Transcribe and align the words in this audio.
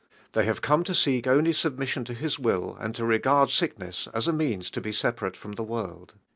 They 0.33 0.45
have 0.45 0.63
come 0.63 0.83
to 0.85 0.95
seek 0.95 1.27
only 1.27 1.53
submission 1.53 2.05
to 2.05 2.15
His 2.15 2.39
will 2.39 2.75
and 2.79 2.95
to 2.95 3.05
regard 3.05 3.51
sickness 3.51 4.07
us 4.15 4.25
a 4.25 4.33
means 4.33 4.71
to 4.71 4.81
be 4.81 4.91
separate 4.91 5.37
from 5.37 5.51
the 5.51 5.63
world. 5.63 6.15